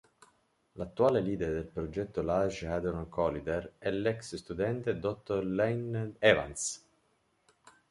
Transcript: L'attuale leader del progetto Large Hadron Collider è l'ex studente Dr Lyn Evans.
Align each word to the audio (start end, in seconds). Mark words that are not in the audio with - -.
L'attuale 0.81 1.19
leader 1.21 1.51
del 1.55 1.67
progetto 1.67 2.23
Large 2.23 2.65
Hadron 2.65 3.07
Collider 3.07 3.73
è 3.77 3.91
l'ex 3.91 4.33
studente 4.35 4.97
Dr 4.97 5.43
Lyn 5.43 6.15
Evans. 6.17 6.83